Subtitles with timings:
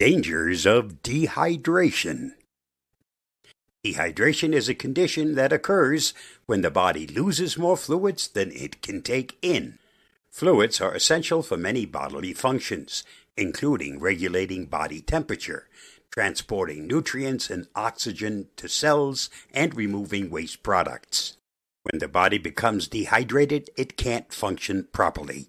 [0.00, 2.30] Dangers of dehydration.
[3.84, 6.14] Dehydration is a condition that occurs
[6.46, 9.78] when the body loses more fluids than it can take in.
[10.30, 13.04] Fluids are essential for many bodily functions,
[13.36, 15.68] including regulating body temperature,
[16.10, 21.36] transporting nutrients and oxygen to cells, and removing waste products.
[21.82, 25.48] When the body becomes dehydrated, it can't function properly.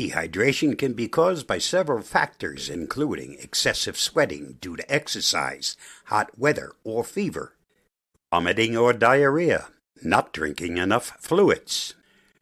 [0.00, 6.72] Dehydration can be caused by several factors, including excessive sweating due to exercise, hot weather,
[6.84, 7.54] or fever,
[8.32, 9.68] vomiting or diarrhea,
[10.02, 11.92] not drinking enough fluids,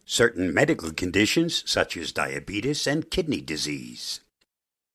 [0.05, 4.20] certain medical conditions such as diabetes and kidney disease.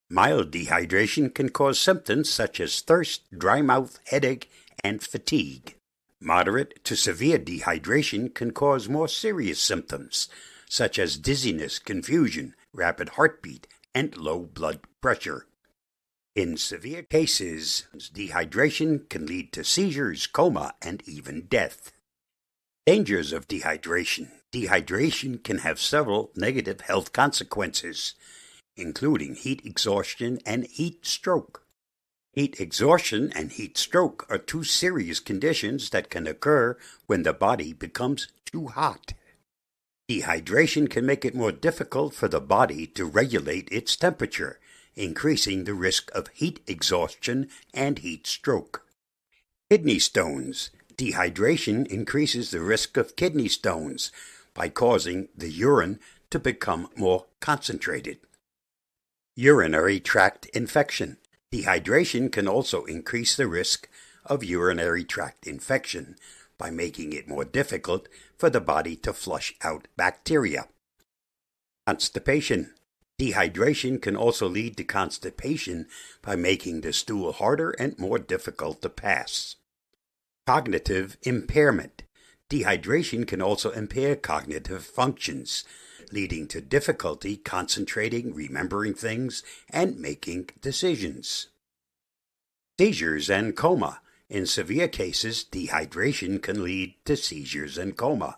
[0.09, 4.49] Mild dehydration can cause symptoms such as thirst, dry mouth, headache,
[4.81, 5.75] and fatigue.
[6.21, 10.29] Moderate to severe dehydration can cause more serious symptoms
[10.73, 15.45] such as dizziness, confusion, rapid heartbeat, and low blood pressure.
[16.35, 21.91] In severe cases, dehydration can lead to seizures, coma, and even death.
[22.87, 24.31] Dangers of dehydration.
[24.51, 28.15] Dehydration can have several negative health consequences,
[28.75, 31.67] including heat exhaustion and heat stroke.
[32.31, 37.73] Heat exhaustion and heat stroke are two serious conditions that can occur when the body
[37.73, 39.13] becomes too hot.
[40.09, 44.59] Dehydration can make it more difficult for the body to regulate its temperature,
[44.95, 48.85] increasing the risk of heat exhaustion and heat stroke.
[49.69, 50.71] Kidney stones.
[50.97, 54.11] Dehydration increases the risk of kidney stones
[54.53, 58.19] by causing the urine to become more concentrated.
[59.35, 61.17] Urinary tract infection.
[61.51, 63.89] Dehydration can also increase the risk
[64.25, 66.15] of urinary tract infection
[66.57, 68.07] by making it more difficult
[68.37, 70.67] for the body to flush out bacteria.
[71.85, 72.73] Constipation.
[73.19, 75.87] Dehydration can also lead to constipation
[76.21, 79.55] by making the stool harder and more difficult to pass.
[80.47, 82.03] Cognitive impairment.
[82.49, 85.63] Dehydration can also impair cognitive functions,
[86.11, 91.47] leading to difficulty concentrating, remembering things, and making decisions.
[92.79, 94.01] Seizures and coma.
[94.29, 98.37] In severe cases, dehydration can lead to seizures and coma.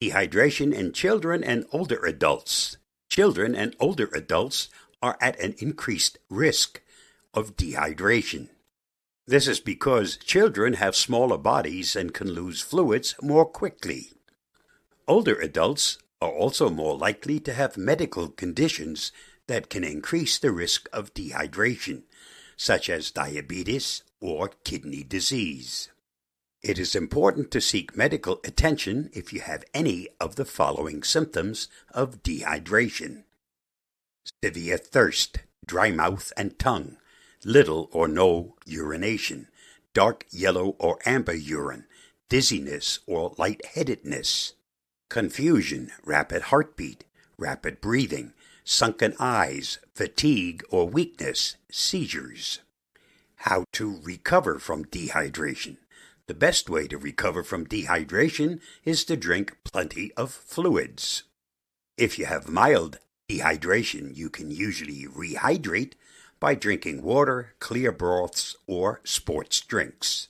[0.00, 2.76] Dehydration in children and older adults.
[3.08, 4.68] Children and older adults
[5.02, 6.80] are at an increased risk
[7.34, 8.48] of dehydration.
[9.26, 14.12] This is because children have smaller bodies and can lose fluids more quickly.
[15.06, 19.12] Older adults are also more likely to have medical conditions
[19.46, 22.02] that can increase the risk of dehydration,
[22.60, 25.88] such as diabetes, or kidney disease.
[26.62, 31.68] It is important to seek medical attention if you have any of the following symptoms
[31.94, 33.24] of dehydration
[34.44, 36.98] severe thirst, dry mouth and tongue,
[37.46, 39.48] little or no urination,
[39.94, 41.86] dark yellow or amber urine,
[42.28, 44.52] dizziness or lightheadedness,
[45.08, 47.04] confusion, rapid heartbeat,
[47.38, 48.34] rapid breathing,
[48.64, 52.60] sunken eyes, fatigue or weakness, seizures.
[53.36, 55.76] How to recover from dehydration.
[56.26, 61.24] The best way to recover from dehydration is to drink plenty of fluids.
[61.96, 62.98] If you have mild
[63.28, 65.94] dehydration, you can usually rehydrate
[66.38, 70.28] by drinking water, clear broths, or sports drinks.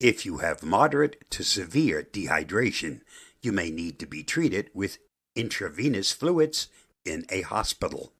[0.00, 3.02] If you have moderate to severe dehydration,
[3.42, 4.98] you may need to be treated with
[5.36, 6.68] intravenous fluids
[7.04, 8.12] in a hospital.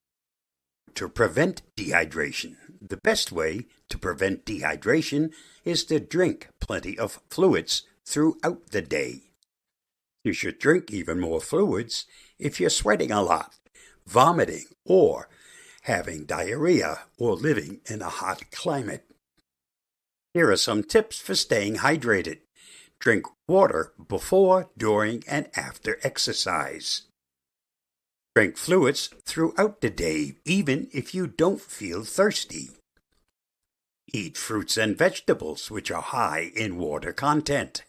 [0.95, 5.33] To prevent dehydration, the best way to prevent dehydration
[5.65, 9.31] is to drink plenty of fluids throughout the day.
[10.25, 12.07] You should drink even more fluids
[12.39, 13.55] if you're sweating a lot,
[14.07, 15.29] vomiting, or
[15.83, 19.05] having diarrhea or living in a hot climate.
[20.35, 22.41] Here are some tips for staying hydrated.
[22.99, 27.03] Drink water before, during, and after exercise.
[28.35, 32.71] Drink fluids throughout the day, even if you don't feel thirsty.
[34.13, 37.85] Eat fruits and vegetables which are high in water content.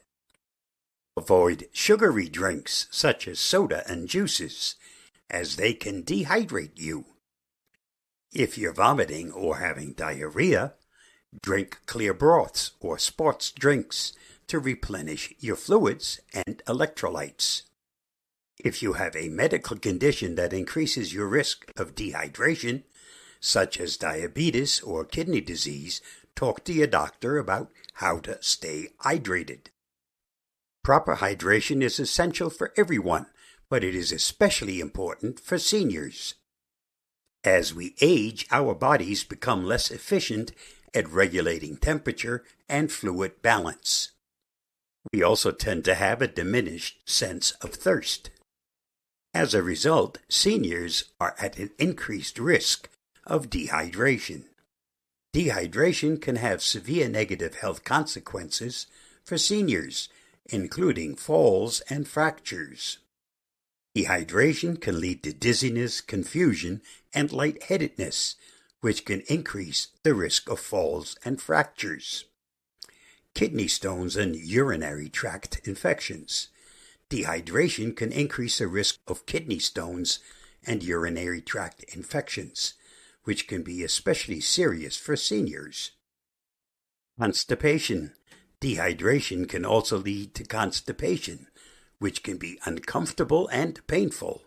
[1.16, 4.76] Avoid sugary drinks such as soda and juices,
[5.30, 7.06] as they can dehydrate you.
[8.34, 10.74] If you're vomiting or having diarrhea,
[11.42, 14.14] drink clear broths or sports drinks
[14.48, 17.64] to replenish your fluids and electrolytes.
[18.64, 22.84] If you have a medical condition that increases your risk of dehydration,
[23.40, 26.00] such as diabetes or kidney disease,
[26.36, 29.68] talk to your doctor about how to stay hydrated.
[30.84, 33.26] Proper hydration is essential for everyone,
[33.68, 36.36] but it is especially important for seniors.
[37.44, 40.52] As we age, our bodies become less efficient
[40.94, 44.12] at regulating temperature and fluid balance.
[45.12, 48.30] We also tend to have a diminished sense of thirst.
[49.34, 52.90] As a result, seniors are at an increased risk
[53.26, 54.46] of dehydration.
[55.34, 58.88] Dehydration can have severe negative health consequences
[59.24, 60.10] for seniors,
[60.46, 62.98] including falls and fractures.
[63.96, 66.82] Dehydration can lead to dizziness, confusion,
[67.14, 68.36] and lightheadedness,
[68.82, 72.26] which can increase the risk of falls and fractures.
[73.34, 76.50] Kidney stones and urinary tract infections.
[77.12, 80.20] Dehydration can increase the risk of kidney stones
[80.66, 82.76] and urinary tract infections,
[83.26, 85.92] which can be especially serious for seniors.
[87.20, 88.14] Constipation.
[88.62, 91.48] Dehydration can also lead to constipation,
[92.00, 94.44] which can be uncomfortable and painful.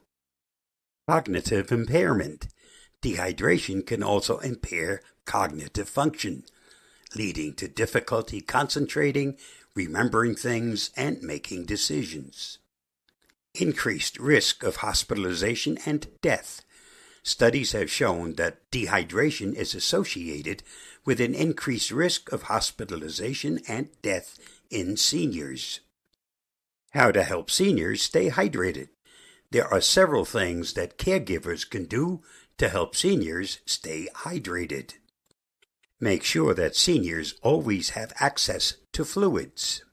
[1.06, 2.46] Cognitive impairment.
[3.02, 6.44] Dehydration can also impair cognitive function,
[7.14, 9.37] leading to difficulty concentrating,
[9.75, 12.59] remembering things, and making decisions.
[13.55, 16.62] Increased risk of hospitalization and death.
[17.23, 20.62] Studies have shown that dehydration is associated
[21.05, 24.38] with an increased risk of hospitalization and death
[24.71, 25.81] in seniors.
[26.91, 28.88] How to help seniors stay hydrated.
[29.50, 32.23] There are several things that caregivers can do
[32.59, 34.94] to help seniors stay hydrated.
[36.00, 39.85] Make sure that seniors always have access to fluids.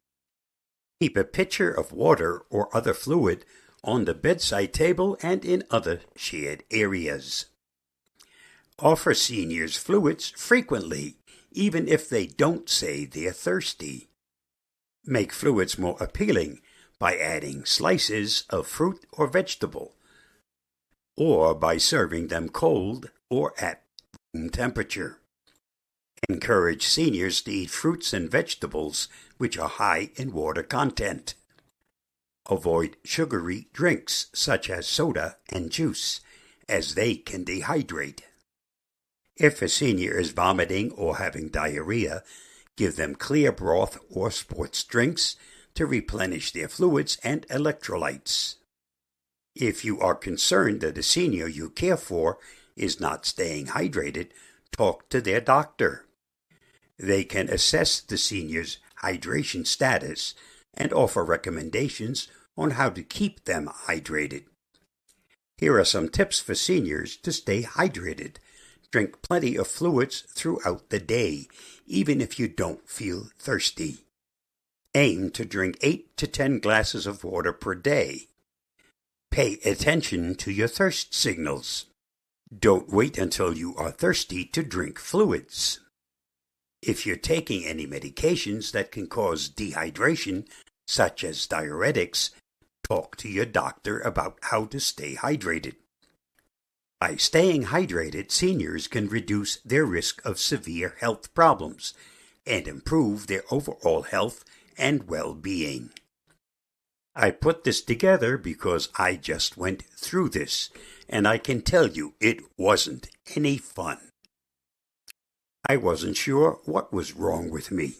[1.00, 3.46] Keep a pitcher of water or other fluid
[3.84, 7.46] on the bedside table and in other shared areas.
[8.80, 11.18] Offer seniors fluids frequently,
[11.52, 14.10] even if they don't say they're thirsty.
[15.06, 16.62] Make fluids more appealing
[17.00, 19.96] by adding slices of fruit or vegetable,
[21.18, 23.84] or by serving them cold or at
[24.34, 25.21] room temperature.
[26.30, 31.34] Encourage seniors to eat fruits and vegetables which are high in water content.
[32.50, 36.22] Avoid sugary drinks such as soda and juice,
[36.70, 38.22] as they can dehydrate.
[39.36, 42.24] If a senior is vomiting or having diarrhea,
[42.78, 45.36] give them clear broth or sports drinks
[45.74, 48.56] to replenish their fluids and electrolytes.
[49.56, 52.38] If you are concerned that a senior you care for
[52.76, 54.30] is not staying hydrated,
[54.72, 56.06] talk to their doctor.
[57.02, 60.36] They can assess the senior's hydration status
[60.76, 64.44] and offer recommendations on how to keep them hydrated.
[65.58, 68.36] Here are some tips for seniors to stay hydrated.
[68.92, 71.48] Drink plenty of fluids throughout the day,
[71.88, 74.06] even if you don't feel thirsty.
[74.94, 78.28] Aim to drink 8 to 10 glasses of water per day.
[79.32, 81.86] Pay attention to your thirst signals.
[82.56, 85.80] Don't wait until you are thirsty to drink fluids.
[86.82, 90.48] If you're taking any medications that can cause dehydration,
[90.88, 92.32] such as diuretics,
[92.84, 95.76] talk to your doctor about how to stay hydrated.
[97.00, 101.94] By staying hydrated, seniors can reduce their risk of severe health problems
[102.46, 104.44] and improve their overall health
[104.78, 105.92] and well being.
[107.16, 110.70] I put this together because I just went through this,
[111.10, 114.11] and I can tell you it wasn't any fun.
[115.72, 117.94] I wasn't sure what was wrong with me.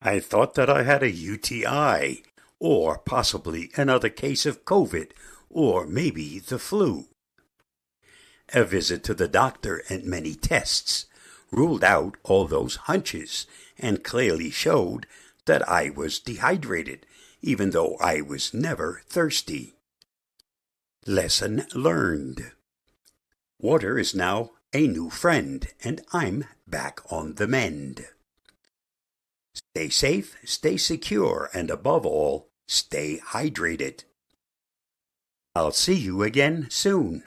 [0.00, 2.22] I thought that I had a UTI,
[2.58, 5.10] or possibly another case of COVID,
[5.50, 7.08] or maybe the flu.
[8.54, 11.04] A visit to the doctor and many tests
[11.50, 13.46] ruled out all those hunches
[13.78, 15.06] and clearly showed
[15.44, 17.04] that I was dehydrated,
[17.42, 19.74] even though I was never thirsty.
[21.06, 22.52] Lesson learned.
[23.60, 28.06] Water is now a new friend, and I'm back on the mend.
[29.54, 34.04] Stay safe, stay secure, and above all, stay hydrated.
[35.54, 37.22] I'll see you again soon.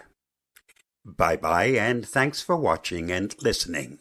[1.04, 4.00] Bye bye, and thanks for watching and listening.